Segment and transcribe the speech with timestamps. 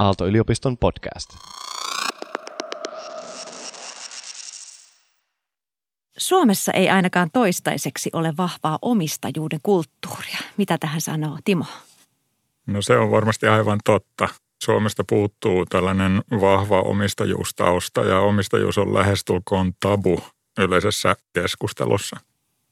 [0.00, 1.30] Aalto-yliopiston podcast.
[6.18, 10.38] Suomessa ei ainakaan toistaiseksi ole vahvaa omistajuuden kulttuuria.
[10.56, 11.64] Mitä tähän sanoo Timo?
[12.66, 14.28] No se on varmasti aivan totta.
[14.62, 20.20] Suomesta puuttuu tällainen vahva omistajuustausta ja omistajuus on lähestulkoon tabu
[20.58, 22.16] yleisessä keskustelussa.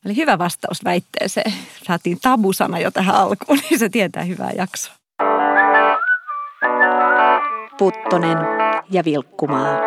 [0.04, 1.52] Eli hyvä vastaus väitteeseen.
[1.86, 4.97] Saatiin tabusana jo tähän alkuun, niin se tietää hyvää jaksoa.
[7.78, 8.38] Puttonen
[8.90, 9.80] ja Vilkkumaa.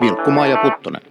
[0.00, 1.02] Vilkkumaa ja Puttonen.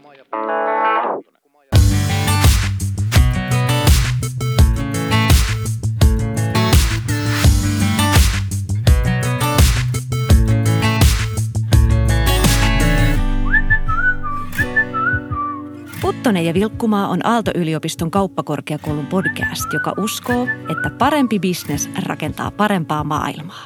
[16.22, 23.66] Puttonen ja Vilkkumaa on Aalto-yliopiston kauppakorkeakoulun podcast, joka uskoo, että parempi bisnes rakentaa parempaa maailmaa.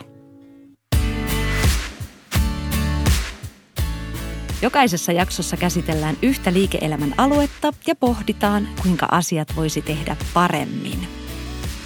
[4.62, 11.08] Jokaisessa jaksossa käsitellään yhtä liike-elämän aluetta ja pohditaan, kuinka asiat voisi tehdä paremmin.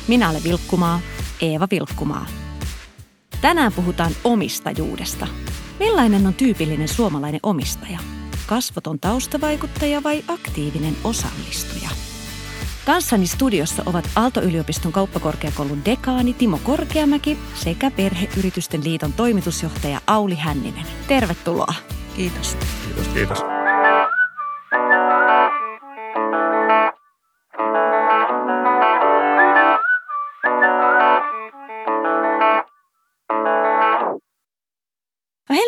[0.08, 1.00] Minä olen Vilkkumaa,
[1.42, 2.26] Eeva Vilkkumaa.
[3.42, 5.28] Tänään puhutaan omistajuudesta.
[5.80, 8.19] Millainen on tyypillinen suomalainen omistaja?
[8.50, 11.90] Kasvoton taustavaikuttaja vai aktiivinen osallistuja?
[12.86, 20.86] Kanssani studiossa ovat Aalto-yliopiston kauppakorkeakoulun dekaani Timo Korkeamäki sekä Perheyritysten liiton toimitusjohtaja Auli Hänninen.
[21.08, 21.74] Tervetuloa.
[22.16, 22.58] Kiitos.
[22.86, 23.40] Kiitos, kiitos.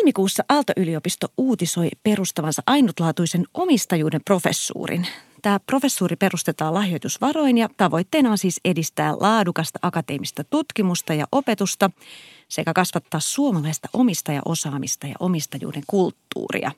[0.02, 5.06] Helmikuussa Aalto-yliopisto uutisoi perustavansa ainutlaatuisen omistajuuden professuurin.
[5.42, 11.90] Tämä professuuri perustetaan lahjoitusvaroin ja tavoitteena on siis edistää laadukasta akateemista tutkimusta ja opetusta
[12.48, 16.72] sekä kasvattaa suomalaista omistajaosaamista ja omistajuuden kulttuuria.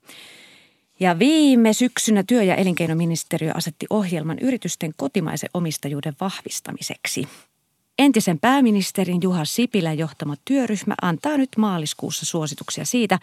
[1.01, 7.29] Ja viime syksynä työ- ja elinkeinoministeriö asetti ohjelman yritysten kotimaisen omistajuuden vahvistamiseksi.
[7.99, 13.19] Entisen pääministerin Juha Sipilän johtama työryhmä antaa nyt maaliskuussa suosituksia siitä,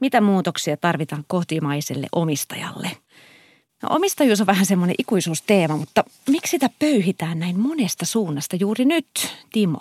[0.00, 2.90] mitä muutoksia tarvitaan kotimaiselle omistajalle.
[3.82, 9.06] No, omistajuus on vähän semmoinen ikuisuusteema, mutta miksi sitä pöyhitään näin monesta suunnasta juuri nyt,
[9.52, 9.80] Timo?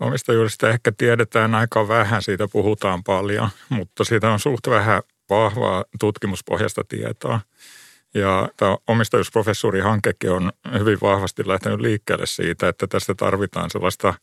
[0.00, 6.84] Omistajuudesta ehkä tiedetään aika vähän, siitä puhutaan paljon, mutta siitä on suht vähän vahvaa tutkimuspohjasta
[6.88, 7.40] tietoa.
[8.14, 14.14] Ja tämä omistajuusprofessuurihankekin on hyvin vahvasti lähtenyt liikkeelle siitä, että tästä tarvitaan sellaista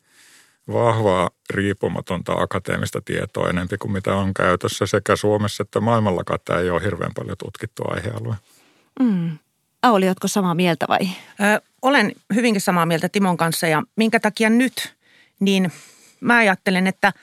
[0.74, 6.40] vahvaa, riippumatonta akateemista tietoa enempi kuin mitä on käytössä sekä Suomessa että maailmallakaan.
[6.46, 8.36] Tämä ei ole hirveän paljon tutkittu aihealue.
[9.00, 9.38] Mm.
[9.84, 11.00] Auli, oletko samaa mieltä vai?
[11.02, 14.96] Ö, olen hyvinkin samaa mieltä Timon kanssa ja minkä takia nyt,
[15.40, 15.72] niin
[16.20, 17.14] mä ajattelen, että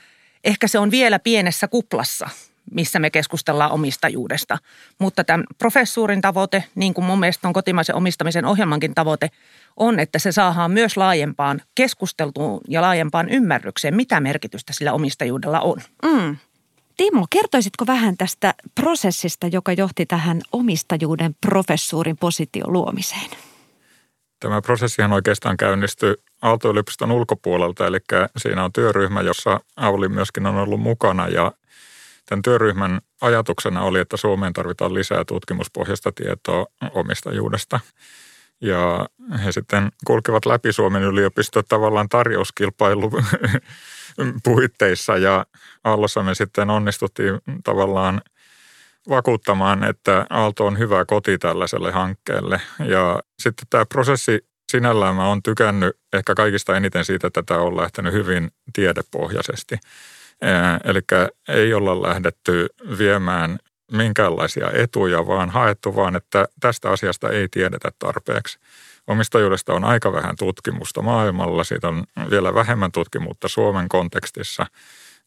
[0.44, 2.28] ehkä se on vielä pienessä kuplassa–
[2.71, 4.59] missä me keskustellaan omistajuudesta.
[4.99, 9.31] Mutta tämän professuurin tavoite, niin kuin mun mielestä on kotimaisen omistamisen ohjelmankin tavoite,
[9.77, 15.77] on, että se saadaan myös laajempaan keskusteltuun ja laajempaan ymmärrykseen, mitä merkitystä sillä omistajuudella on.
[16.03, 16.37] Mm.
[16.97, 23.31] Timo, kertoisitko vähän tästä prosessista, joka johti tähän omistajuuden professuurin position luomiseen?
[24.41, 27.98] Tämä prosessihan oikeastaan käynnistyi Aalto-yliopiston ulkopuolelta, eli
[28.37, 31.53] siinä on työryhmä, jossa Auli myöskin on ollut mukana ja–
[32.26, 37.81] Tämän työryhmän ajatuksena oli, että Suomeen tarvitaan lisää tutkimuspohjasta tietoa omistajuudesta.
[38.60, 39.09] Ja
[39.44, 43.10] he sitten kulkevat läpi Suomen yliopisto tavallaan tarjouskilpailu
[44.44, 45.47] puitteissa ja
[45.84, 48.20] Aallossa me sitten onnistuttiin tavallaan
[49.09, 52.60] vakuuttamaan, että Aalto on hyvä koti tällaiselle hankkeelle.
[52.88, 57.76] Ja sitten tämä prosessi sinällään mä oon tykännyt ehkä kaikista eniten siitä, että tämä on
[57.76, 59.78] lähtenyt hyvin tiedepohjaisesti.
[60.84, 61.00] Eli
[61.48, 62.66] ei olla lähdetty
[62.98, 63.58] viemään
[63.92, 68.58] minkäänlaisia etuja, vaan haettu vaan, että tästä asiasta ei tiedetä tarpeeksi.
[69.06, 74.66] Omistajuudesta on aika vähän tutkimusta maailmalla, siitä on vielä vähemmän tutkimuutta Suomen kontekstissa.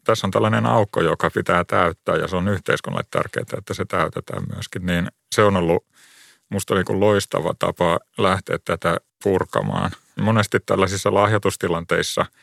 [0.03, 4.43] Tässä on tällainen aukko, joka pitää täyttää ja se on yhteiskunnalle tärkeää, että se täytetään
[4.53, 4.85] myöskin.
[4.85, 5.85] Niin se on ollut
[6.49, 9.91] musta niin kuin loistava tapa lähteä tätä purkamaan.
[10.21, 12.25] Monesti tällaisissa lahjoitustilanteissa–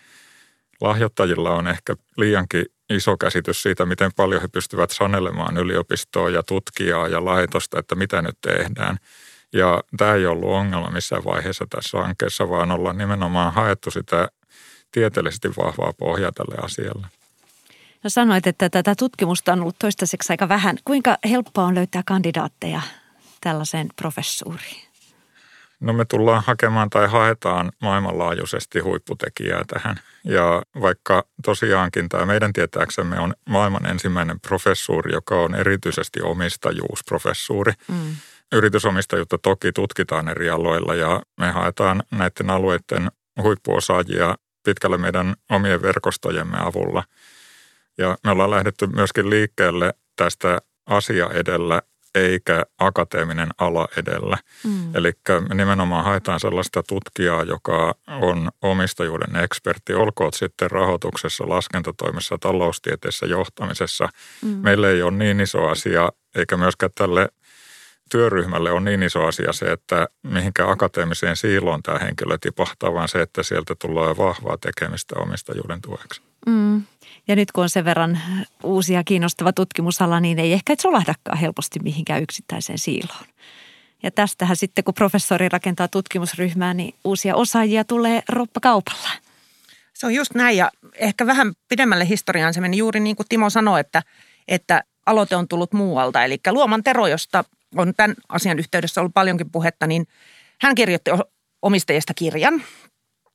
[0.81, 7.09] lahjoittajilla on ehkä liiankin iso käsitys siitä, miten paljon he pystyvät sanelemaan yliopistoa ja tutkijaa
[7.09, 8.97] ja laitosta, että mitä nyt tehdään.
[9.53, 14.29] Ja tämä ei ollut ongelma missään vaiheessa tässä hankkeessa, vaan ollaan nimenomaan haettu sitä
[14.93, 17.07] tieteellisesti vahvaa pohjaa tälle asialle.
[18.05, 20.79] No sanoit, että tätä tutkimusta on ollut toistaiseksi aika vähän.
[20.85, 22.81] Kuinka helppoa on löytää kandidaatteja
[23.41, 24.87] tällaiseen professuuriin?
[25.81, 29.97] No me tullaan hakemaan tai haetaan maailmanlaajuisesti huipputekijää tähän.
[30.25, 37.73] Ja vaikka tosiaankin tämä meidän tietääksemme on maailman ensimmäinen professuuri, joka on erityisesti omistajuusprofessuuri.
[37.89, 38.17] Mm.
[38.53, 43.11] Yritysomistajuutta toki tutkitaan eri aloilla ja me haetaan näiden alueiden
[43.43, 47.05] huippuosaajia pitkälle meidän omien verkostojemme avulla.
[47.99, 51.83] Ja me ollaan lähdetty myöskin liikkeelle tästä asia edellä
[52.17, 54.39] eikä akateeminen ala edellä.
[54.65, 54.97] Mm.
[54.97, 55.13] Eli
[55.49, 64.09] me nimenomaan haetaan sellaista tutkijaa, joka on omistajuuden ekspertti, olkoot sitten rahoituksessa, laskentatoimessa, taloustieteessä, johtamisessa.
[64.43, 64.49] Mm.
[64.49, 67.29] Meille ei ole niin iso asia, eikä myöskään tälle
[68.11, 73.23] työryhmälle on niin iso asia se, että mihinkä akateemiseen siiloon tämä henkilö tipahtaa, vaan se,
[73.23, 76.23] että sieltä tulee vahvaa tekemistä omistajuuden tueksi.
[76.47, 76.83] Mm.
[77.29, 78.21] Ja nyt kun on sen verran
[78.63, 83.25] uusia kiinnostava tutkimusala, niin ei ehkä solahdakaan helposti mihinkään yksittäiseen siiloon.
[84.03, 89.09] Ja tästähän sitten, kun professori rakentaa tutkimusryhmää, niin uusia osaajia tulee roppakaupalla.
[89.95, 93.51] Se on just näin ja ehkä vähän pidemmälle historiaan se meni juuri niin kuin Timo
[93.51, 94.03] sanoi, että,
[94.49, 96.25] että aloite on tullut muualta.
[96.25, 97.45] Eli Luoman Tero, josta
[97.77, 100.07] on tämän asian yhteydessä ollut paljonkin puhetta, niin
[100.61, 101.11] hän kirjoitti
[101.63, 102.63] omistajista kirjan,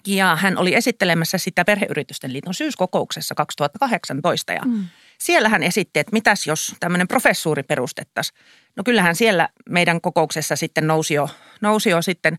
[0.07, 4.86] ja hän oli esittelemässä sitä Perheyritysten liiton syyskokouksessa 2018 ja mm.
[5.18, 8.39] siellä hän esitti, että mitäs jos tämmöinen professuuri perustettaisiin.
[8.75, 11.30] No kyllähän siellä meidän kokouksessa sitten nousi jo,
[11.62, 12.38] nousi jo sitten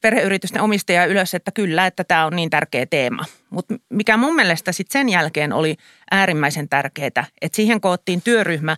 [0.00, 3.24] perheyritysten omistaja ylös, että kyllä, että tämä on niin tärkeä teema.
[3.50, 5.76] Mutta mikä mun mielestä sitten sen jälkeen oli
[6.10, 8.76] äärimmäisen tärkeää, että siihen koottiin työryhmä,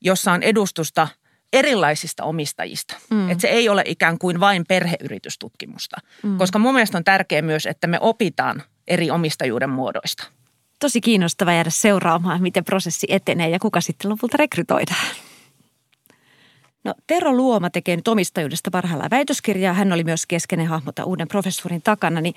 [0.00, 1.08] jossa on edustusta–
[1.52, 2.96] erilaisista omistajista.
[3.10, 3.30] Mm.
[3.30, 5.96] Että se ei ole ikään kuin vain perheyritystutkimusta.
[6.22, 6.38] Mm.
[6.38, 10.26] Koska mun mielestä on tärkeää myös, että me opitaan eri omistajuuden muodoista.
[10.78, 15.06] Tosi kiinnostava jäädä seuraamaan, miten prosessi etenee ja kuka sitten lopulta rekrytoidaan.
[16.84, 19.74] No, Tero Luoma tekee nyt omistajuudesta parhaillaan väitöskirjaa.
[19.74, 22.20] Hän oli myös keskeinen hahmota uuden professuurin takana.
[22.20, 22.34] Niin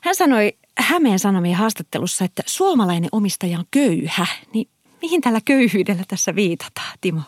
[0.00, 4.26] hän sanoi Hämeen Sanomien haastattelussa, että suomalainen omistaja on köyhä.
[4.54, 4.68] Niin
[5.02, 7.22] mihin tällä köyhyydellä tässä viitataan, Timo?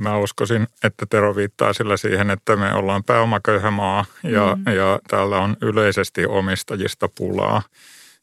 [0.00, 4.72] Mä uskoisin, että Tero viittaa sillä siihen, että me ollaan pääomaköyhä maa ja, mm.
[4.72, 7.62] ja täällä on yleisesti omistajista pulaa.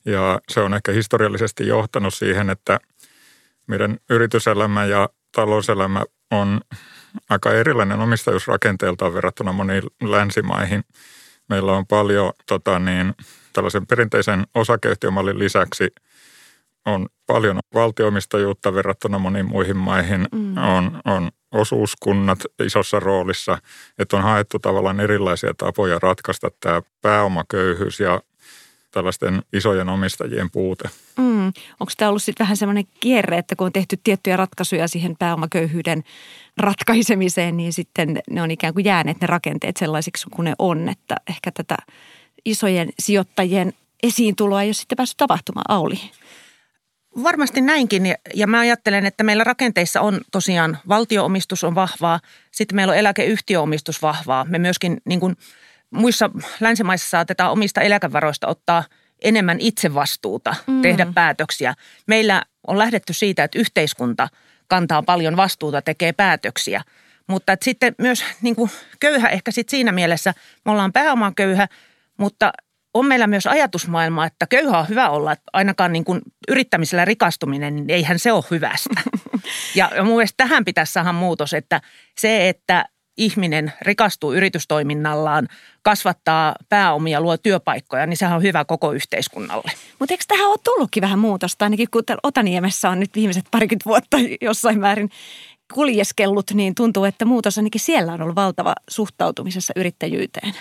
[0.05, 2.79] Ja se on ehkä historiallisesti johtanut siihen, että
[3.67, 6.61] meidän yrityselämä ja talouselämä on
[7.29, 10.83] aika erilainen omistajuusrakenteeltaan verrattuna moniin länsimaihin.
[11.49, 13.13] Meillä on paljon tota niin,
[13.53, 15.87] tällaisen perinteisen osakeyhtiömallin lisäksi
[16.87, 20.27] on paljon valtioomistajuutta verrattuna moniin muihin maihin.
[20.31, 20.57] Mm.
[20.57, 23.57] On, on osuuskunnat isossa roolissa,
[23.99, 28.21] että on haettu tavallaan erilaisia tapoja ratkaista tämä pääomaköyhyys ja
[28.91, 30.89] tällaisten isojen omistajien puute.
[31.17, 31.45] Mm.
[31.79, 36.03] Onko tämä ollut sitten vähän semmoinen kierre, että kun on tehty tiettyjä ratkaisuja siihen pääomaköyhyyden
[36.57, 41.15] ratkaisemiseen, niin sitten ne on ikään kuin jääneet ne rakenteet sellaisiksi kuin ne on, että
[41.29, 41.77] ehkä tätä
[42.45, 43.73] isojen sijoittajien
[44.03, 45.65] esiintuloa ei ole sitten päässyt tapahtumaan.
[45.67, 45.99] Auli.
[47.23, 52.19] Varmasti näinkin ja mä ajattelen, että meillä rakenteissa on tosiaan valtioomistus on vahvaa,
[52.51, 54.45] sitten meillä on eläkeyhtiöomistus vahvaa.
[54.45, 55.37] Me myöskin niin kuin
[55.89, 56.29] muissa
[56.59, 58.83] länsimaissa saatetaan omista eläkevaroista ottaa
[59.21, 60.81] enemmän itsevastuuta, mm.
[60.81, 61.73] tehdä päätöksiä.
[62.07, 64.29] Meillä on lähdetty siitä, että yhteiskunta
[64.67, 66.81] kantaa paljon vastuuta, tekee päätöksiä.
[67.27, 70.33] Mutta että sitten myös niin kuin köyhä ehkä sitten siinä mielessä,
[70.65, 71.67] me ollaan pääomaköyhä,
[72.17, 72.53] mutta
[72.99, 77.75] on meillä myös ajatusmaailma, että köyhä on hyvä olla, että ainakaan niin kuin yrittämisellä rikastuminen,
[77.75, 79.01] niin eihän se ole hyvästä.
[79.75, 81.81] Ja, mun mielestä tähän pitäisi saada muutos, että
[82.19, 82.85] se, että
[83.17, 85.47] ihminen rikastuu yritystoiminnallaan,
[85.81, 89.71] kasvattaa pääomia, luo työpaikkoja, niin sehän on hyvä koko yhteiskunnalle.
[89.99, 94.17] Mutta eikö tähän ole tullutkin vähän muutosta, ainakin kun Otaniemessä on nyt viimeiset parikymmentä vuotta
[94.41, 95.09] jossain määrin
[95.73, 100.53] kuljeskellut, niin tuntuu, että muutos ainakin siellä on ollut valtava suhtautumisessa yrittäjyyteen.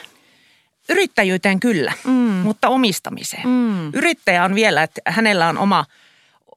[0.89, 2.13] Yrittäjyyteen kyllä, mm.
[2.13, 3.49] mutta omistamiseen.
[3.49, 3.91] Mm.
[3.95, 5.85] Yrittäjä on vielä, että hänellä on oma,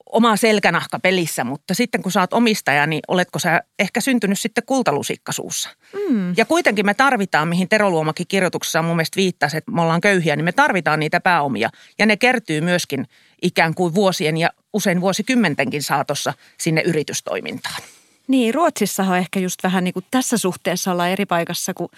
[0.05, 4.63] oma selkänahka pelissä, mutta sitten kun sä oot omistaja, niin oletko sä ehkä syntynyt sitten
[4.65, 5.69] kultalusikkasuussa.
[6.09, 6.33] Mm.
[6.37, 10.35] Ja kuitenkin me tarvitaan, mihin Tero Luomakin kirjoituksessa mun mielestä viittasi, että me ollaan köyhiä,
[10.35, 11.69] niin me tarvitaan niitä pääomia.
[11.99, 13.07] Ja ne kertyy myöskin
[13.41, 17.81] ikään kuin vuosien ja usein vuosikymmentenkin saatossa sinne yritystoimintaan.
[18.29, 21.89] Niin, Ruotsissa on ehkä just vähän niin kuin tässä suhteessa ollaan eri paikassa kuin,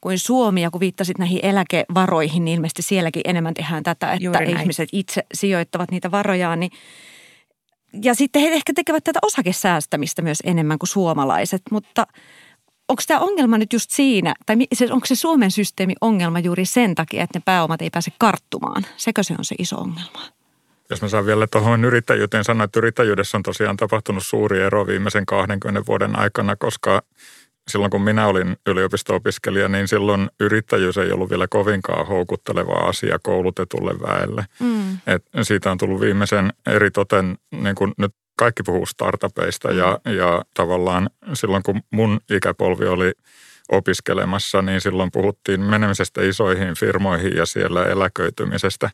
[0.00, 0.62] kuin Suomi.
[0.62, 5.90] Ja kun viittasit näihin eläkevaroihin, niin ilmeisesti sielläkin enemmän tehdään tätä, että ihmiset itse sijoittavat
[5.90, 6.60] niitä varojaan.
[6.60, 6.72] Niin,
[8.02, 12.06] ja sitten he ehkä tekevät tätä osakesäästämistä myös enemmän kuin suomalaiset, mutta
[12.88, 14.56] onko tämä ongelma nyt just siinä, tai
[14.90, 18.86] onko se Suomen systeemi ongelma juuri sen takia, että ne pääomat ei pääse karttumaan?
[18.96, 20.39] Sekö se on se iso ongelma?
[20.90, 25.26] Jos mä saan vielä tuohon yrittäjyyteen sanoa, että yrittäjyydessä on tosiaan tapahtunut suuri ero viimeisen
[25.26, 27.02] 20 vuoden aikana, koska
[27.68, 34.00] silloin kun minä olin yliopisto-opiskelija, niin silloin yrittäjyys ei ollut vielä kovinkaan houkutteleva asia koulutetulle
[34.00, 34.44] väelle.
[34.60, 34.98] Mm.
[35.06, 40.44] Et siitä on tullut viimeisen eri toten, niin kuin nyt kaikki puhuu startupeista ja, ja
[40.54, 43.12] tavallaan silloin kun mun ikäpolvi oli
[43.72, 48.90] opiskelemassa, niin silloin puhuttiin menemisestä isoihin firmoihin ja siellä eläköitymisestä.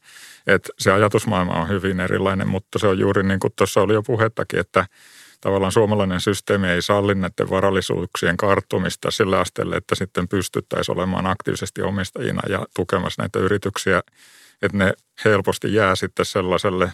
[0.47, 4.03] Et se ajatusmaailma on hyvin erilainen, mutta se on juuri niin kuin tuossa oli jo
[4.03, 4.87] puhettakin, että
[5.41, 11.83] tavallaan suomalainen systeemi ei salli näiden varallisuuksien karttumista sillä asteelle, että sitten pystyttäisiin olemaan aktiivisesti
[11.83, 14.03] omistajina ja tukemassa näitä yrityksiä,
[14.63, 14.93] että ne
[15.25, 16.93] helposti jää sitten sellaiselle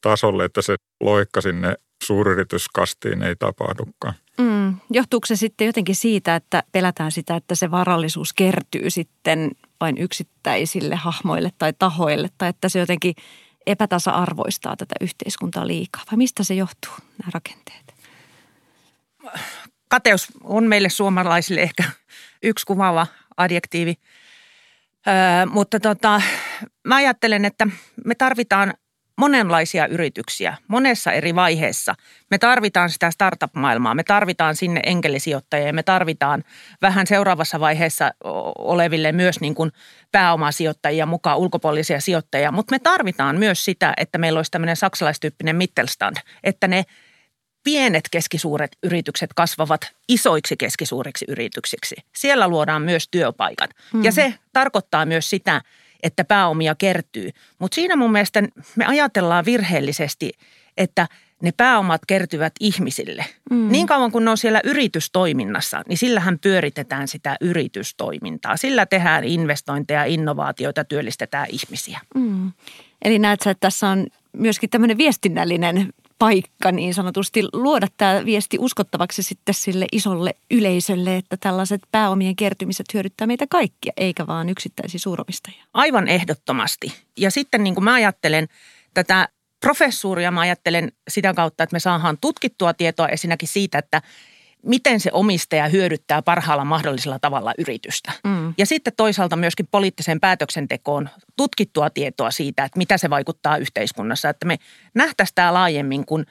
[0.00, 4.14] tasolle, että se loikka sinne suuryrityskastiin ei tapahdukaan.
[4.42, 4.76] Mm.
[4.90, 10.96] Johtuuko se sitten jotenkin siitä, että pelätään sitä, että se varallisuus kertyy sitten vain yksittäisille
[10.96, 13.14] hahmoille tai tahoille, tai että se jotenkin
[13.66, 16.02] epätasa-arvoistaa tätä yhteiskuntaa liikaa?
[16.10, 17.94] Vai mistä se johtuu, nämä rakenteet?
[19.88, 21.84] Kateus on meille suomalaisille ehkä
[22.42, 23.06] yksi kuvaava
[23.36, 23.94] adjektiivi.
[25.08, 26.22] Öö, mutta tota,
[26.84, 27.66] mä ajattelen, että
[28.04, 28.74] me tarvitaan
[29.18, 31.94] monenlaisia yrityksiä monessa eri vaiheessa.
[32.30, 36.44] Me tarvitaan sitä startup-maailmaa, me tarvitaan sinne enkelisijoittajia me tarvitaan
[36.82, 38.10] vähän seuraavassa vaiheessa
[38.58, 39.72] oleville myös niin kuin
[40.12, 42.52] pääomasijoittajia mukaan, ulkopuolisia sijoittajia.
[42.52, 46.84] Mutta me tarvitaan myös sitä, että meillä olisi tämmöinen saksalaistyyppinen Mittelstand, että ne
[47.64, 51.96] pienet keskisuuret yritykset kasvavat isoiksi keskisuuriksi yrityksiksi.
[52.16, 53.70] Siellä luodaan myös työpaikat.
[53.92, 54.04] Hmm.
[54.04, 55.60] Ja se tarkoittaa myös sitä,
[56.02, 57.30] että pääomia kertyy.
[57.58, 58.42] Mutta siinä mun mielestä
[58.76, 60.32] me ajatellaan virheellisesti,
[60.76, 61.08] että
[61.42, 63.24] ne pääomat kertyvät ihmisille.
[63.50, 63.68] Mm.
[63.72, 68.56] Niin kauan kun ne on siellä yritystoiminnassa, niin sillähän pyöritetään sitä yritystoimintaa.
[68.56, 72.00] Sillä tehdään investointeja, innovaatioita, työllistetään ihmisiä.
[72.14, 72.52] Mm.
[73.04, 78.56] Eli näet sä, että tässä on myöskin tämmöinen viestinnällinen paikka niin sanotusti luoda tämä viesti
[78.60, 85.00] uskottavaksi sitten sille isolle yleisölle, että tällaiset pääomien kertymiset hyödyttää meitä kaikkia, eikä vaan yksittäisiä
[85.00, 85.64] suuromistajia.
[85.74, 86.92] Aivan ehdottomasti.
[87.18, 88.48] Ja sitten niin kuin mä ajattelen
[88.94, 89.28] tätä
[89.60, 94.02] professuuria, mä ajattelen sitä kautta, että me saadaan tutkittua tietoa ensinnäkin siitä, että
[94.62, 98.12] miten se omistaja hyödyttää parhaalla mahdollisella tavalla yritystä.
[98.24, 98.54] Mm.
[98.58, 104.28] Ja sitten toisaalta myöskin poliittiseen päätöksentekoon tutkittua tietoa siitä, että mitä se vaikuttaa yhteiskunnassa.
[104.28, 104.58] Että me
[104.94, 106.26] nähtäisiin tämä laajemmin kuin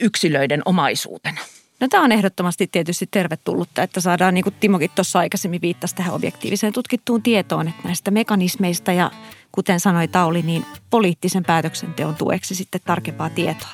[0.00, 1.40] yksilöiden omaisuutena.
[1.80, 6.14] No tämä on ehdottomasti tietysti tervetullutta, että saadaan, niin kuin Timokin tuossa aikaisemmin viittasi tähän
[6.14, 9.10] objektiiviseen tutkittuun tietoon, että näistä mekanismeista ja
[9.52, 13.70] kuten sanoi Tauli, niin poliittisen päätöksenteon tueksi sitten tarkempaa tietoa.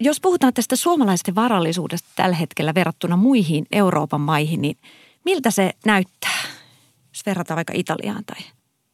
[0.00, 4.76] Jos puhutaan tästä suomalaisten varallisuudesta tällä hetkellä verrattuna muihin Euroopan maihin, niin
[5.24, 6.42] miltä se näyttää,
[7.08, 8.38] jos verrataan vaikka Italiaan tai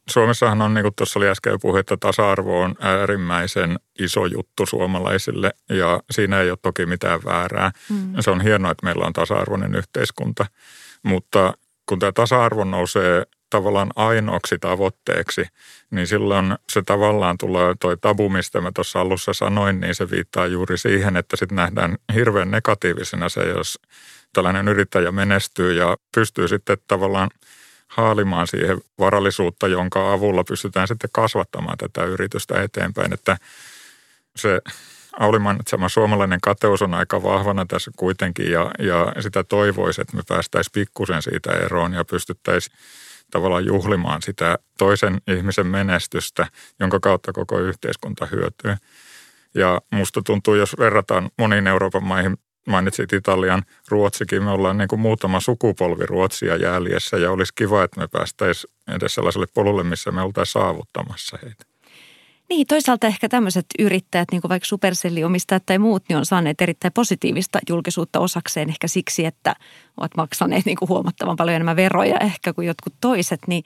[0.08, 5.50] Suomessahan on, niin kuin tuossa oli äsken puhe, että tasa-arvo on äärimmäisen iso juttu suomalaisille
[5.68, 7.72] ja siinä ei ole toki mitään väärää.
[7.90, 8.14] Mm.
[8.20, 10.46] Se on hienoa, että meillä on tasa-arvoinen yhteiskunta,
[11.02, 11.54] mutta
[11.86, 15.46] kun tämä tasa-arvo nousee tavallaan ainoaksi tavoitteeksi,
[15.90, 20.46] niin silloin se tavallaan tulee, toi tabu, mistä mä tuossa alussa sanoin, niin se viittaa
[20.46, 23.78] juuri siihen, että sitten nähdään hirveän negatiivisena se, jos
[24.32, 27.30] tällainen yrittäjä menestyy ja pystyy sitten tavallaan
[27.88, 33.36] haalimaan siihen varallisuutta, jonka avulla pystytään sitten kasvattamaan tätä yritystä eteenpäin, että
[34.36, 34.60] se
[35.18, 40.22] Auli mainitsema suomalainen kateus on aika vahvana tässä kuitenkin ja, ja sitä toivoisi, että me
[40.28, 42.76] päästäisiin pikkusen siitä eroon ja pystyttäisiin
[43.32, 46.46] tavallaan juhlimaan sitä toisen ihmisen menestystä,
[46.80, 48.74] jonka kautta koko yhteiskunta hyötyy.
[49.54, 52.36] Ja musta tuntuu, jos verrataan moniin Euroopan maihin,
[52.66, 58.00] mainitsit Italian, Ruotsikin, me ollaan niin kuin muutama sukupolvi Ruotsia jäljessä ja olisi kiva, että
[58.00, 61.71] me päästäisiin edes sellaiselle polulle, missä me oltaisiin saavuttamassa heitä.
[62.52, 66.92] Niin, toisaalta ehkä tämmöiset yrittäjät, niin kuin vaikka supercelliomistajat tai muut, niin on saaneet erittäin
[66.92, 69.56] positiivista julkisuutta osakseen ehkä siksi, että
[69.96, 73.64] ovat maksaneet niin kuin huomattavan paljon enemmän veroja ehkä kuin jotkut toiset, niin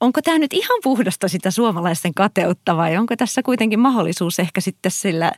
[0.00, 4.92] onko tämä nyt ihan puhdasta sitä suomalaisten kateutta vai onko tässä kuitenkin mahdollisuus ehkä sitten
[4.92, 5.32] sillä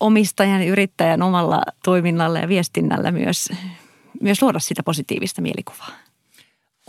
[0.00, 3.48] omistajan ja yrittäjän omalla toiminnalla ja viestinnällä myös,
[4.20, 5.90] myös luoda sitä positiivista mielikuvaa?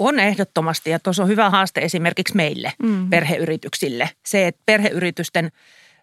[0.02, 3.10] On ehdottomasti ja tuossa on hyvä haaste esimerkiksi meille, mm.
[3.10, 4.10] perheyrityksille.
[4.26, 5.52] Se, että perheyritysten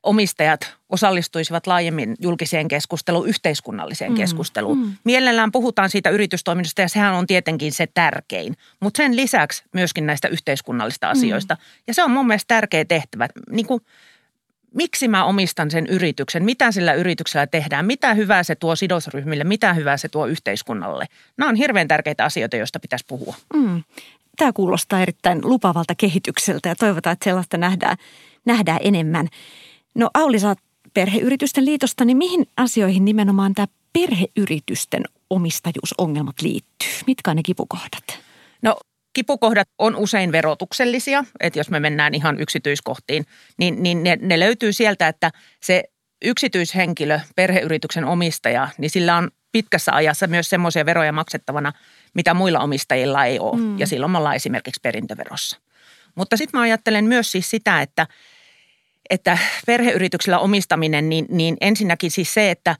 [0.02, 4.16] omistajat osallistuisivat laajemmin julkiseen keskusteluun, yhteiskunnalliseen mm.
[4.16, 4.78] keskusteluun.
[4.78, 4.92] Mm.
[5.04, 10.28] Mielellään puhutaan siitä yritystoiminnasta ja sehän on tietenkin se tärkein, mutta sen lisäksi myöskin näistä
[10.28, 11.10] yhteiskunnallista mm.
[11.10, 11.56] asioista.
[11.86, 13.28] Ja se on mun mielestä tärkeä tehtävä.
[13.50, 13.80] Niin kuin
[14.74, 19.74] miksi mä omistan sen yrityksen, mitä sillä yrityksellä tehdään, mitä hyvää se tuo sidosryhmille, mitä
[19.74, 21.06] hyvää se tuo yhteiskunnalle.
[21.36, 23.34] Nämä on hirveän tärkeitä asioita, joista pitäisi puhua.
[23.54, 23.82] Mm.
[24.36, 27.96] Tämä kuulostaa erittäin lupavalta kehitykseltä ja toivotaan, että sellaista nähdään,
[28.44, 29.28] nähdään enemmän.
[29.94, 30.56] No Auli, sä
[30.94, 36.88] perheyritysten liitosta, niin mihin asioihin nimenomaan tämä perheyritysten omistajuusongelmat liittyy?
[37.06, 38.04] Mitkä on ne kipukohdat?
[38.62, 38.76] No
[39.18, 44.72] kipukohdat on usein verotuksellisia, että jos me mennään ihan yksityiskohtiin, niin, niin ne, ne löytyy
[44.72, 45.30] sieltä, että
[45.62, 45.84] se
[46.24, 51.72] yksityishenkilö, perheyrityksen omistaja, niin sillä on pitkässä ajassa myös semmoisia veroja maksettavana,
[52.14, 53.56] mitä muilla omistajilla ei ole.
[53.56, 53.78] Mm.
[53.78, 55.58] Ja silloin me ollaan esimerkiksi perintöverossa.
[56.14, 58.06] Mutta sitten mä ajattelen myös siis sitä, että,
[59.10, 62.76] että perheyrityksellä omistaminen, niin, niin ensinnäkin siis se, että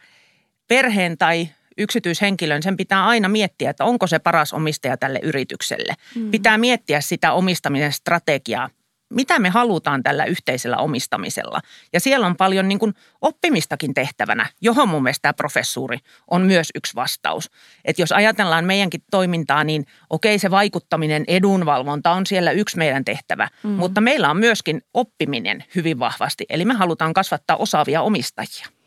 [0.68, 5.94] perheen tai yksityishenkilön, sen pitää aina miettiä, että onko se paras omistaja tälle yritykselle.
[6.14, 6.30] Mm.
[6.30, 8.70] Pitää miettiä sitä omistamisen strategiaa.
[9.14, 11.60] Mitä me halutaan tällä yhteisellä omistamisella?
[11.92, 15.98] Ja siellä on paljon niin kuin oppimistakin tehtävänä, johon mun mielestä tämä professuuri
[16.30, 17.50] on myös yksi vastaus.
[17.84, 23.48] Että jos ajatellaan meidänkin toimintaa, niin okei se vaikuttaminen, edunvalvonta on siellä yksi meidän tehtävä.
[23.62, 23.70] Mm.
[23.70, 26.46] Mutta meillä on myöskin oppiminen hyvin vahvasti.
[26.48, 28.77] Eli me halutaan kasvattaa osaavia omistajia.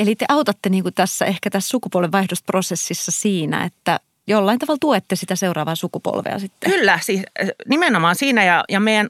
[0.00, 5.36] Eli te autatte niin kuin tässä ehkä tässä sukupolvenvaihdosprosessissa siinä, että jollain tavalla tuette sitä
[5.36, 6.70] seuraavaa sukupolvea sitten.
[6.70, 9.08] Kyllä, siis äh, nimenomaan siinä ja, ja meidän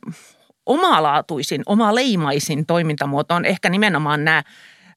[0.67, 4.43] omalaatuisin, omaleimaisin toimintamuoto on ehkä nimenomaan nämä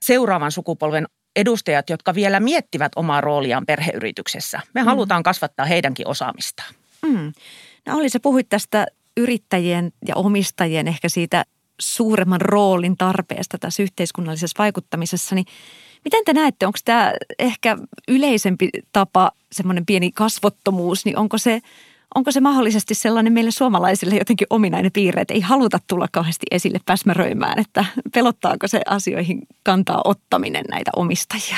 [0.01, 4.61] seuraavan sukupolven edustajat, jotka vielä miettivät omaa rooliaan perheyrityksessä.
[4.73, 4.85] Me mm.
[4.85, 6.73] halutaan kasvattaa heidänkin osaamistaan.
[7.05, 7.33] Mm.
[7.85, 11.45] No oli se puhuit tästä yrittäjien ja omistajien ehkä siitä
[11.79, 15.45] suuremman roolin tarpeesta tässä yhteiskunnallisessa vaikuttamisessa, niin
[16.05, 17.77] miten te näette, onko tämä ehkä
[18.07, 21.61] yleisempi tapa, semmoinen pieni kasvottomuus, niin onko se,
[22.15, 26.79] onko se mahdollisesti sellainen meille suomalaisille jotenkin ominainen piirre, että ei haluta tulla kauheasti esille
[26.85, 31.57] päsmäröimään, että pelottaako se asioihin kantaa ottaminen näitä omistajia?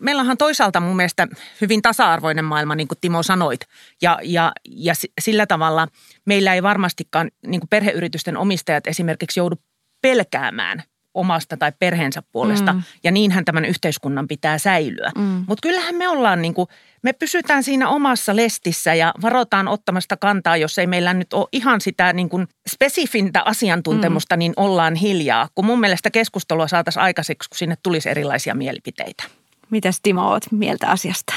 [0.00, 1.28] Meillä onhan toisaalta mun mielestä
[1.60, 3.60] hyvin tasa-arvoinen maailma, niin kuin Timo sanoit.
[4.02, 5.88] Ja, ja, ja sillä tavalla
[6.24, 9.56] meillä ei varmastikaan niin kuin perheyritysten omistajat esimerkiksi joudu
[10.02, 10.82] pelkäämään
[11.14, 12.72] omasta tai perheensä puolesta.
[12.72, 12.82] Mm.
[13.04, 15.10] Ja niinhän tämän yhteiskunnan pitää säilyä.
[15.18, 15.44] Mm.
[15.48, 16.68] Mutta kyllähän me ollaan niin kuin,
[17.02, 21.80] me pysytään siinä omassa lestissä ja varotaan ottamasta kantaa, jos ei meillä nyt ole ihan
[21.80, 24.38] sitä niin kuin spesifintä asiantuntemusta, mm.
[24.38, 25.48] niin ollaan hiljaa.
[25.54, 29.24] Kun mun mielestä keskustelua saataisiin aikaiseksi, kun sinne tulisi erilaisia mielipiteitä.
[29.70, 31.34] Mitäs Timo oot mieltä asiasta?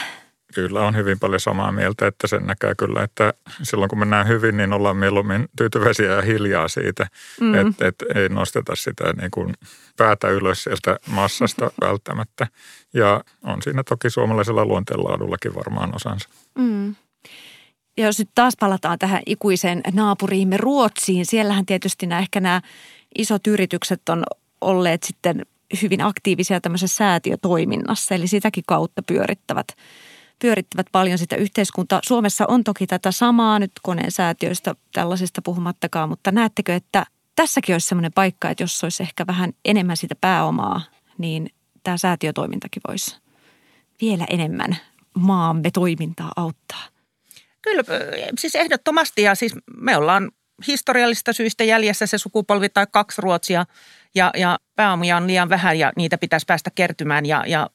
[0.53, 4.57] Kyllä on hyvin paljon samaa mieltä, että sen näkee kyllä, että silloin kun mennään hyvin,
[4.57, 7.07] niin ollaan mieluummin tyytyväisiä ja hiljaa siitä,
[7.41, 7.53] mm.
[7.53, 9.53] että, että ei nosteta sitä niin kuin
[9.97, 12.47] päätä ylös sieltä massasta välttämättä.
[12.93, 16.29] Ja on siinä toki suomalaisella luonteenlaadullakin varmaan osansa.
[16.57, 16.95] Mm.
[17.97, 22.61] Ja jos nyt taas palataan tähän ikuiseen naapuriimme Ruotsiin, siellähän tietysti nämä, ehkä nämä
[23.17, 24.23] isot yritykset on
[24.61, 25.45] olleet sitten
[25.81, 29.67] hyvin aktiivisia tämmöisessä säätiötoiminnassa, eli sitäkin kautta pyörittävät,
[30.39, 31.99] pyörittävät paljon sitä yhteiskuntaa.
[32.05, 37.87] Suomessa on toki tätä samaa nyt koneen säätiöistä tällaisista puhumattakaan, mutta näettekö, että tässäkin olisi
[37.87, 40.81] semmoinen paikka, että jos olisi ehkä vähän enemmän sitä pääomaa,
[41.17, 41.49] niin
[41.83, 43.17] tämä säätiötoimintakin voisi
[44.01, 44.77] vielä enemmän
[45.13, 46.83] maamme toimintaa auttaa.
[47.61, 47.83] Kyllä,
[48.39, 50.31] siis ehdottomasti ja siis me ollaan
[50.67, 53.65] historiallista syistä jäljessä se sukupolvi tai kaksi Ruotsia
[54.15, 57.69] ja, ja pääomia on liian vähän ja niitä pitäisi päästä kertymään ja, ja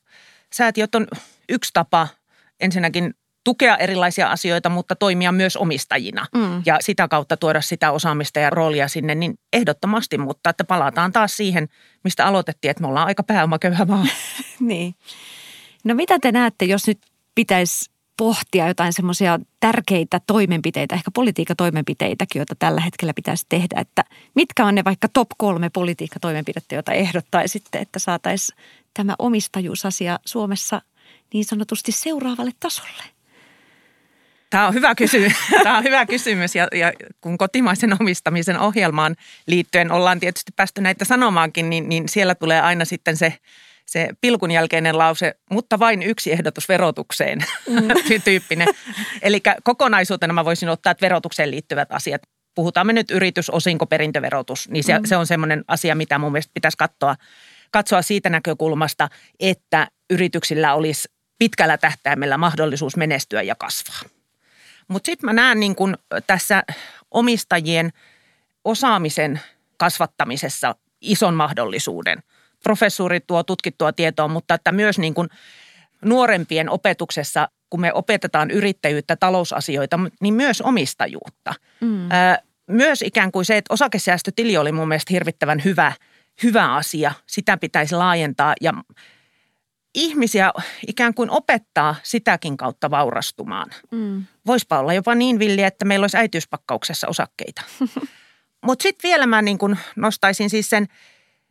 [0.53, 1.07] säätiöt on
[1.49, 2.09] yksi tapa
[2.61, 3.15] ensinnäkin
[3.45, 6.63] tukea erilaisia asioita, mutta toimia myös omistajina mm.
[6.67, 11.37] ja sitä kautta tuoda sitä osaamista ja roolia sinne, niin ehdottomasti, mutta että palataan taas
[11.37, 11.69] siihen,
[12.05, 14.07] mistä aloitettiin, että me ollaan aika pääomaköyhä maa.
[14.61, 14.95] niin.
[15.85, 16.99] No mitä te näette, jos nyt
[17.35, 24.67] pitäisi pohtia jotain semmoisia tärkeitä toimenpiteitä, ehkä politiikkatoimenpiteitäkin, joita tällä hetkellä pitäisi tehdä, että mitkä
[24.67, 28.59] on ne vaikka top kolme politiikkatoimenpidettä, joita ehdottaisitte, että saataisiin
[28.95, 30.83] tämä omistajuusasia Suomessa
[31.35, 33.03] niin sanotusti seuraavalle tasolle?
[34.51, 39.93] Tämä on hyvä kysymys, Tämä on hyvä kysymys ja, ja kun kotimaisen omistamisen ohjelmaan liittyen
[39.93, 43.35] ollaan tietysti päästy näitä sanomaankin, niin, niin siellä tulee aina sitten se–
[43.93, 47.89] se pilkun jälkeinen lause, mutta vain yksi ehdotus verotukseen mm.
[48.25, 48.69] tyyppinen.
[49.23, 52.23] Eli kokonaisuutena mä voisin ottaa, että verotukseen liittyvät asiat.
[52.55, 55.05] Puhutaan me nyt yritys, osinko, perintöverotus, niin se, mm.
[55.05, 57.17] se on semmoinen asia, mitä mun mielestä pitäisi katsoa,
[57.71, 59.09] katsoa siitä näkökulmasta,
[59.41, 64.01] että yrityksillä olisi pitkällä tähtäimellä mahdollisuus menestyä ja kasvaa.
[64.89, 66.63] Mutta sitten mä näen niin kun tässä
[67.11, 67.93] omistajien
[68.65, 69.41] osaamisen
[69.77, 72.23] kasvattamisessa ison mahdollisuuden–
[72.63, 75.29] professuuri tuo tutkittua tietoa, mutta että myös niin kuin
[76.05, 81.55] nuorempien opetuksessa, kun me opetetaan yrittäjyyttä, talousasioita, niin myös omistajuutta.
[81.81, 82.09] Mm.
[82.67, 85.93] myös ikään kuin se, että osakesäästötili oli mun mielestä hirvittävän hyvä
[86.43, 87.13] hyvä asia.
[87.27, 88.73] Sitä pitäisi laajentaa ja
[89.95, 90.53] ihmisiä
[90.87, 93.71] ikään kuin opettaa sitäkin kautta vaurastumaan.
[93.91, 94.25] Mm.
[94.47, 97.63] Voispa olla jopa niin villiä, että meillä olisi äitiyspakkauksessa osakkeita.
[98.67, 100.87] Mutta sitten vielä mä niin kun nostaisin siis sen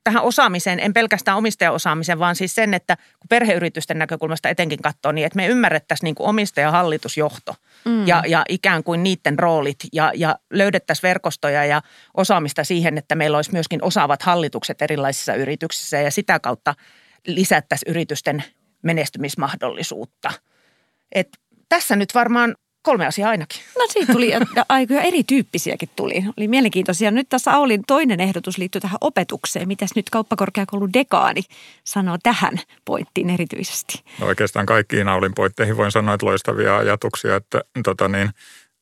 [0.03, 5.25] tähän osaamiseen, en pelkästään omistajaosaamisen, vaan siis sen, että kun perheyritysten näkökulmasta etenkin katsoo, niin
[5.25, 8.07] että me ymmärrettäisiin niin omistajahallitusjohto mm.
[8.07, 11.81] ja, ja ikään kuin niiden roolit ja, ja löydettäisiin verkostoja ja
[12.17, 16.75] osaamista siihen, että meillä olisi myöskin osaavat hallitukset erilaisissa yrityksissä ja sitä kautta
[17.27, 18.43] lisättäisiin yritysten
[18.81, 20.31] menestymismahdollisuutta.
[21.11, 21.27] Et
[21.69, 23.61] tässä nyt varmaan Kolme asiaa ainakin.
[23.77, 24.31] No siitä tuli
[24.69, 26.23] aikoja erityyppisiäkin tuli.
[26.37, 27.11] Oli mielenkiintoisia.
[27.11, 29.67] Nyt tässä Aulin toinen ehdotus liittyy tähän opetukseen.
[29.67, 31.41] Mitäs nyt kauppakorkeakoulun dekaani
[31.83, 34.03] sanoo tähän pointtiin erityisesti?
[34.19, 38.29] No oikeastaan kaikkiin Aulin pointteihin voin sanoa, että loistavia ajatuksia, että tota niin,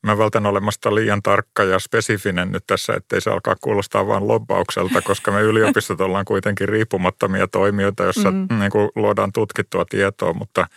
[0.03, 5.01] Mä vältän olemasta liian tarkka ja spesifinen nyt tässä, ettei se alkaa kuulostaa vain lobbaukselta,
[5.01, 8.47] koska me yliopistot ollaan kuitenkin riippumattomia toimijoita, joissa mm.
[8.59, 10.67] niin kuin luodaan tutkittua tietoa, mutta–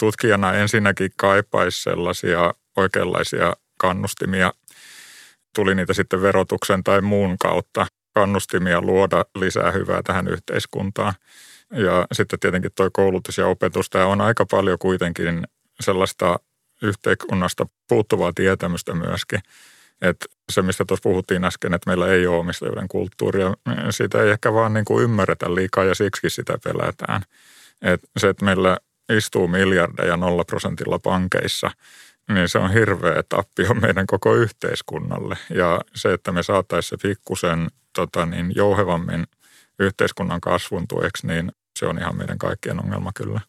[0.00, 4.52] tutkijana ensinnäkin kaipaisi sellaisia oikeanlaisia kannustimia.
[5.54, 11.14] Tuli niitä sitten verotuksen tai muun kautta kannustimia luoda lisää hyvää tähän yhteiskuntaan.
[11.72, 15.46] Ja sitten tietenkin tuo koulutus ja opetus, tämä on aika paljon kuitenkin
[15.80, 16.40] sellaista
[16.82, 19.40] yhteiskunnasta puuttuvaa tietämystä myöskin.
[20.02, 23.54] Että se, mistä tuossa puhuttiin äsken, että meillä ei ole omistajuuden kulttuuria,
[23.90, 27.22] sitä ei ehkä vaan niin kuin ymmärretä liikaa ja siksi sitä pelätään.
[27.82, 28.76] Et se, että meillä
[29.10, 31.70] istuu miljardeja nolla prosentilla pankeissa,
[32.28, 35.36] niin se on hirveä tappio meidän koko yhteiskunnalle.
[35.54, 39.26] Ja se, että me saataisiin se pikkusen tota niin, jouhevammin
[39.78, 43.40] yhteiskunnan kasvun tueksi, niin se on ihan meidän kaikkien ongelma kyllä.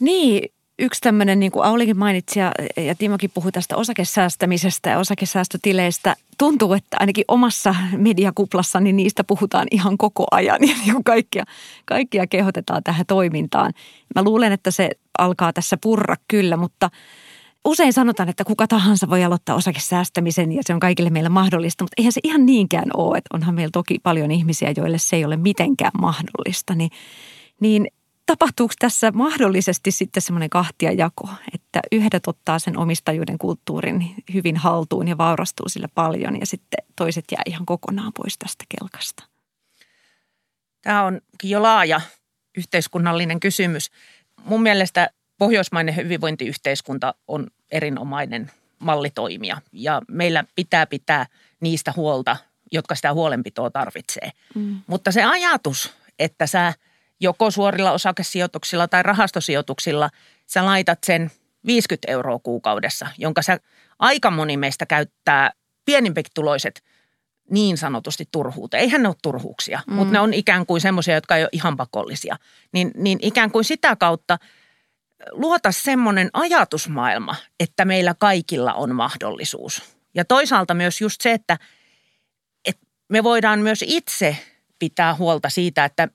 [0.00, 6.16] Niin, yksi tämmöinen, niin kuin Aulikin mainitsi ja, ja Timokin puhui tästä osakesäästämisestä ja osakesäästötileistä.
[6.38, 11.44] Tuntuu, että ainakin omassa mediakuplassa niin niistä puhutaan ihan koko ajan ja niin kuin kaikkia,
[11.84, 13.72] kaikkia kehotetaan tähän toimintaan.
[14.14, 16.90] Mä luulen, että se alkaa tässä purra kyllä, mutta
[17.64, 21.94] usein sanotaan, että kuka tahansa voi aloittaa osakesäästämisen ja se on kaikille meillä mahdollista, mutta
[21.98, 23.18] eihän se ihan niinkään ole.
[23.18, 26.74] Että onhan meillä toki paljon ihmisiä, joille se ei ole mitenkään mahdollista.
[26.74, 26.90] Niin,
[27.60, 27.86] niin
[28.28, 35.18] tapahtuuko tässä mahdollisesti sitten semmoinen kahtiajako, että yhdet ottaa sen omistajuuden kulttuurin hyvin haltuun ja
[35.18, 39.24] vaurastuu sillä paljon ja sitten toiset jää ihan kokonaan pois tästä kelkasta?
[40.82, 42.00] Tämä on jo laaja
[42.56, 43.90] yhteiskunnallinen kysymys.
[44.44, 51.26] Mun mielestä pohjoismainen hyvinvointiyhteiskunta on erinomainen malli toimia ja meillä pitää pitää
[51.60, 52.36] niistä huolta,
[52.72, 54.30] jotka sitä huolenpitoa tarvitsee.
[54.54, 54.80] Mm.
[54.86, 56.72] Mutta se ajatus, että sä–
[57.20, 60.10] joko suorilla osakesijoituksilla tai rahastosijoituksilla
[60.46, 61.30] sä laitat sen
[61.66, 63.58] 50 euroa kuukaudessa, jonka sä
[63.98, 65.50] aika moni meistä käyttää
[66.34, 66.84] tuloiset
[67.50, 68.82] niin sanotusti turhuuteen.
[68.82, 69.94] Eihän ne ole turhuuksia, mm.
[69.94, 72.36] mutta ne on ikään kuin semmoisia, jotka ei ole ihan pakollisia.
[72.72, 74.38] Niin, niin ikään kuin sitä kautta
[75.30, 79.82] luota semmoinen ajatusmaailma, että meillä kaikilla on mahdollisuus.
[80.14, 81.58] Ja toisaalta myös just se, että,
[82.64, 84.36] että me voidaan myös itse
[84.78, 86.08] pitää huolta siitä, että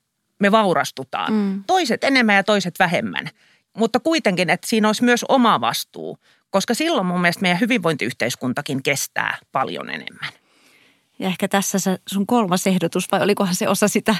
[0.43, 1.33] me vaurastutaan.
[1.33, 1.63] Mm.
[1.67, 3.29] Toiset enemmän ja toiset vähemmän.
[3.77, 6.17] Mutta kuitenkin, että siinä olisi myös oma vastuu,
[6.49, 10.29] koska silloin mun mielestä meidän hyvinvointiyhteiskuntakin kestää paljon enemmän.
[11.19, 14.15] Ja ehkä tässä se sun kolmas ehdotus, vai olikohan se osa sitä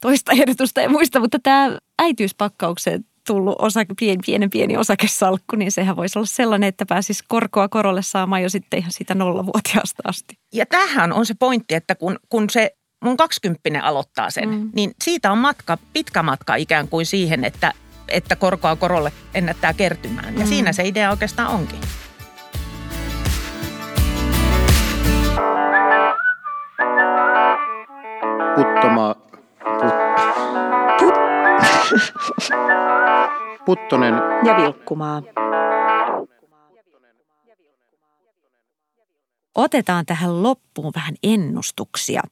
[0.00, 5.96] toista ehdotusta, en muista, mutta tämä äitiyspakkauksen tullut osa, pieni, pienen pieni osakesalkku, niin sehän
[5.96, 10.38] voisi olla sellainen, että pääsisi korkoa korolle saamaan jo sitten ihan siitä nollavuotiaasta asti.
[10.52, 14.70] Ja tähän on se pointti, että kun, kun se mun kaksikymppinen aloittaa sen, mm.
[14.74, 17.72] niin siitä on matka, pitkä matka ikään kuin siihen, että,
[18.08, 20.34] että korkoa korolle ennättää kertymään.
[20.34, 20.46] Ja mm.
[20.46, 21.80] siinä se idea oikeastaan onkin.
[28.56, 29.14] Puttoma...
[29.80, 29.94] Put,
[30.98, 31.14] put,
[33.64, 34.14] Puttonen.
[34.44, 35.22] Ja Vilkkumaa.
[39.54, 42.22] Otetaan tähän loppuun vähän ennustuksia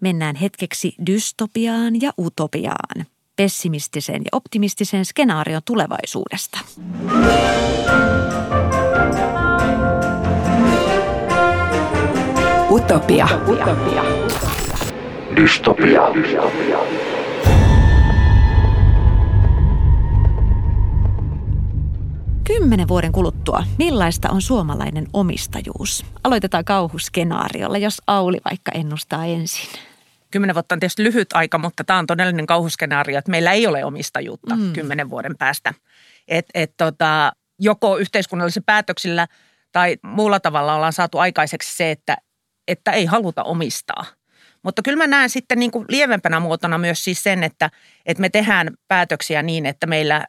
[0.00, 3.06] mennään hetkeksi dystopiaan ja utopiaan,
[3.36, 6.58] pessimistiseen ja optimistiseen skenaarion tulevaisuudesta.
[12.70, 13.28] Utopia.
[13.48, 14.04] Utopia.
[15.36, 16.14] Dystopia.
[16.14, 17.05] Dystopia.
[22.46, 26.06] Kymmenen vuoden kuluttua, millaista on suomalainen omistajuus?
[26.24, 29.80] Aloitetaan kauhuskenaariolla, jos Auli vaikka ennustaa ensin.
[30.30, 33.84] Kymmenen vuotta on tietysti lyhyt aika, mutta tämä on todellinen kauhuskenaario, että meillä ei ole
[33.84, 34.72] omistajuutta mm.
[34.72, 35.74] kymmenen vuoden päästä.
[36.28, 39.26] Et, et tota, joko yhteiskunnallisilla päätöksillä
[39.72, 42.16] tai muulla tavalla ollaan saatu aikaiseksi se, että,
[42.68, 44.04] että ei haluta omistaa.
[44.62, 47.70] Mutta kyllä mä näen sitten niin kuin lievempänä muotona myös siis sen, että,
[48.06, 50.26] että me tehdään päätöksiä niin, että meillä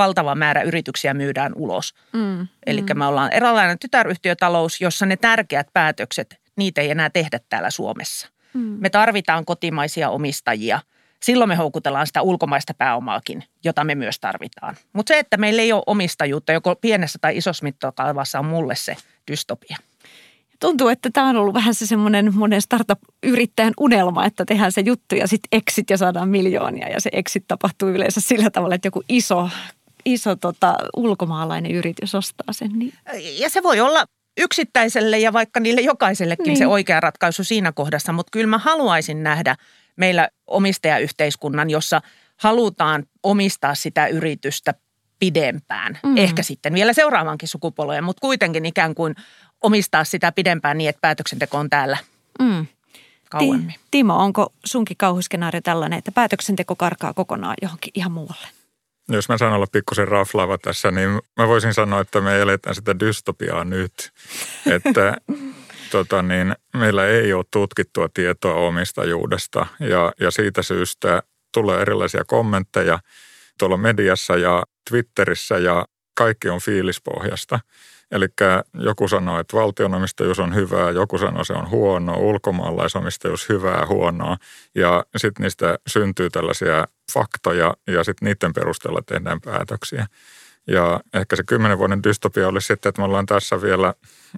[0.00, 1.94] valtava määrä yrityksiä myydään ulos.
[2.12, 2.98] Mm, Eli mm.
[2.98, 8.28] me ollaan eräänlainen tytäryhtiötalous, jossa ne tärkeät päätökset, niitä ei enää tehdä täällä Suomessa.
[8.54, 8.60] Mm.
[8.60, 10.80] Me tarvitaan kotimaisia omistajia.
[11.22, 14.76] Silloin me houkutellaan sitä ulkomaista pääomaakin, jota me myös tarvitaan.
[14.92, 18.96] Mutta se, että meillä ei ole omistajuutta joko pienessä tai isossa mittakaavassa on mulle se
[19.30, 19.76] dystopia.
[20.60, 25.14] Tuntuu, että tämä on ollut vähän se semmoinen monen startup-yrittäjän unelma, että tehdään se juttu
[25.14, 26.88] ja sitten exit ja saadaan miljoonia.
[26.88, 29.50] Ja se exit tapahtuu yleensä sillä tavalla, että joku iso,
[30.04, 32.70] iso tota, ulkomaalainen yritys ostaa sen.
[32.72, 32.92] Niin.
[33.38, 34.04] Ja se voi olla
[34.38, 36.56] yksittäiselle ja vaikka niille jokaisellekin niin.
[36.56, 39.56] se oikea ratkaisu siinä kohdassa, mutta kyllä mä haluaisin nähdä
[39.96, 42.00] meillä omistajayhteiskunnan, jossa
[42.36, 44.74] halutaan omistaa sitä yritystä
[45.18, 45.98] pidempään.
[46.02, 46.16] Mm.
[46.16, 49.14] Ehkä sitten vielä seuraavankin sukupolven, mutta kuitenkin ikään kuin
[49.60, 51.98] omistaa sitä pidempään niin, että päätöksenteko on täällä
[52.40, 52.66] mm.
[53.30, 53.74] kauemmin.
[53.90, 58.48] Timo, onko sunkin kauhuskenaario tällainen, että päätöksenteko karkaa kokonaan johonkin ihan muualle?
[59.10, 63.00] Jos mä sanon olla pikkusen raflaava tässä, niin mä voisin sanoa, että me eletään sitä
[63.00, 63.92] dystopiaa nyt.
[64.76, 65.16] Että
[65.90, 71.22] tota niin, meillä ei ole tutkittua tietoa omistajuudesta ja, ja siitä syystä
[71.54, 72.98] tulee erilaisia kommentteja
[73.58, 77.60] tuolla mediassa ja Twitterissä ja kaikki on fiilispohjasta.
[78.10, 78.26] Eli
[78.74, 84.36] joku sanoo, että valtionomistajuus on hyvää, joku sanoo, se on huono, ulkomaalaisomistajuus hyvää, huonoa.
[84.74, 90.06] Ja sitten niistä syntyy tällaisia faktoja ja sitten niiden perusteella tehdään päätöksiä.
[90.66, 93.94] Ja ehkä se kymmenen vuoden dystopia olisi sitten, että me ollaan tässä vielä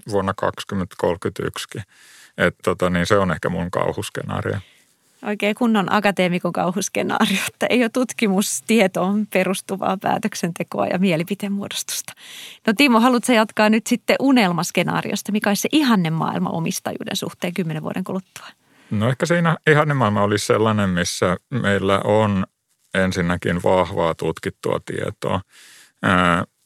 [0.09, 1.69] vuonna 2031.
[2.39, 4.57] Että tota, niin se on ehkä mun kauhuskenaario
[5.27, 12.13] oikein kunnon akateemikon kauhuskenaario, että ei ole tutkimustietoon perustuvaa päätöksentekoa ja mielipiteen muodostusta.
[12.67, 17.83] No Timo, haluatko jatkaa nyt sitten unelmaskenaariosta, mikä olisi se ihanne maailma omistajuuden suhteen kymmenen
[17.83, 18.47] vuoden kuluttua?
[18.91, 22.45] No ehkä siinä ihanne maailma olisi sellainen, missä meillä on
[22.95, 25.41] ensinnäkin vahvaa tutkittua tietoa.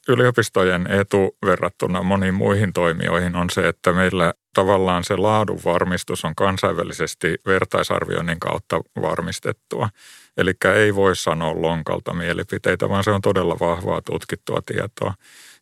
[0.08, 6.34] Yliopistojen etu verrattuna moniin muihin toimijoihin on se, että meillä tavallaan se laadun varmistus on
[6.34, 9.88] kansainvälisesti vertaisarvioinnin kautta varmistettua.
[10.36, 15.14] Eli ei voi sanoa lonkalta mielipiteitä, vaan se on todella vahvaa tutkittua tietoa.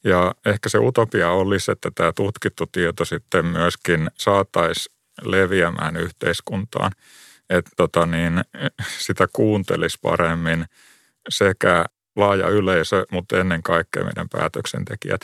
[0.04, 6.92] Ja ehkä se utopia olisi, että tämä tutkittu tieto sitten myöskin saataisiin leviämään yhteiskuntaan.
[7.50, 8.40] Että tota niin,
[8.98, 10.64] sitä kuuntelisi paremmin
[11.28, 11.84] sekä
[12.16, 15.20] laaja yleisö, mutta ennen kaikkea meidän päätöksentekijät.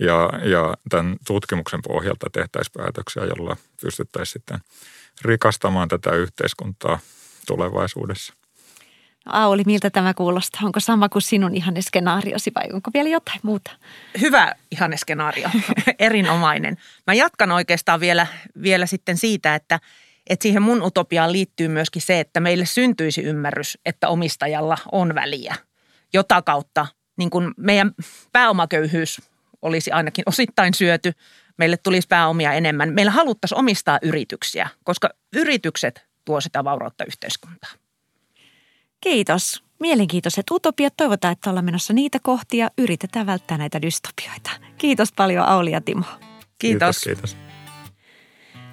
[0.00, 4.58] Ja, ja tämän tutkimuksen pohjalta tehtäisiin päätöksiä, jolla pystyttäisiin sitten
[5.22, 6.98] rikastamaan tätä yhteiskuntaa
[7.46, 8.34] tulevaisuudessa.
[9.26, 10.60] No Auli, miltä tämä kuulostaa?
[10.64, 13.70] Onko sama kuin sinun ihanne skenaariosi vai onko vielä jotain muuta?
[14.20, 15.50] Hyvä ihanne skenaario,
[15.98, 16.76] erinomainen.
[17.06, 18.26] Mä jatkan oikeastaan vielä,
[18.62, 19.80] vielä sitten siitä, että,
[20.30, 25.54] että siihen mun utopiaan liittyy myöskin se, että meille syntyisi ymmärrys, että omistajalla on väliä–
[26.12, 26.86] jota kautta
[27.16, 27.92] niin kuin meidän
[28.32, 29.22] pääomaköyhyys
[29.62, 31.12] olisi ainakin osittain syöty.
[31.56, 32.92] Meille tulisi pääomia enemmän.
[32.92, 37.78] Meillä haluttaisiin omistaa yrityksiä, koska yritykset tuo sitä vaurautta yhteiskuntaan.
[39.00, 39.62] Kiitos.
[39.80, 40.94] Mielenkiintoiset utopiat.
[40.96, 42.70] Toivotaan, että ollaan menossa niitä kohtia.
[42.78, 44.50] Yritetään välttää näitä dystopioita.
[44.78, 46.04] Kiitos paljon Auli ja Timo.
[46.58, 47.00] Kiitos.
[47.00, 47.00] Kiitos.
[47.02, 47.36] kiitos.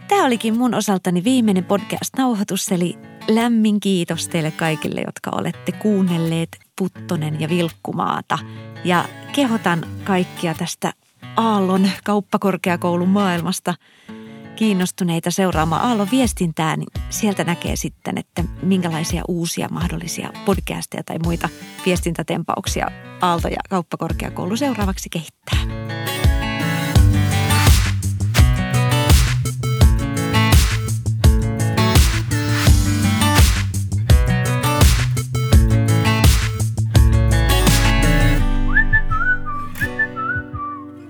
[0.07, 7.41] Tämä olikin mun osaltani viimeinen podcast-nauhoitus, eli lämmin kiitos teille kaikille, jotka olette kuunnelleet Puttonen
[7.41, 8.39] ja Vilkkumaata.
[8.83, 10.93] Ja kehotan kaikkia tästä
[11.37, 13.73] Aallon kauppakorkeakoulun maailmasta
[14.55, 21.49] kiinnostuneita seuraamaan Aallon viestintää, niin sieltä näkee sitten, että minkälaisia uusia mahdollisia podcasteja tai muita
[21.85, 22.87] viestintätempauksia
[23.21, 25.86] Aalto ja kauppakorkeakoulu seuraavaksi kehittää.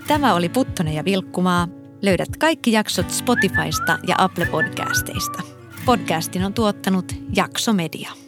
[0.08, 1.68] Tämä oli Puttonen ja Vilkkumaa.
[2.02, 5.44] Löydät kaikki jaksot Spotifysta ja Apple Podcasteista.
[5.86, 8.27] Podcastin on tuottanut Jakso Media.